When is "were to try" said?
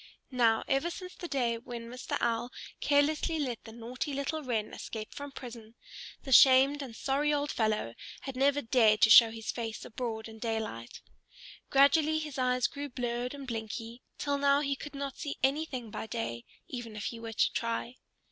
17.19-17.97